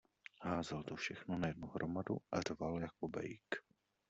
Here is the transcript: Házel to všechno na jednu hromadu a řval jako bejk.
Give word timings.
Házel 0.41 0.83
to 0.83 0.95
všechno 0.95 1.37
na 1.37 1.47
jednu 1.47 1.67
hromadu 1.67 2.17
a 2.31 2.41
řval 2.41 2.81
jako 2.81 3.07
bejk. 3.07 3.55